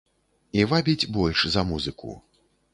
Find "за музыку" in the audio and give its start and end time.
1.55-2.19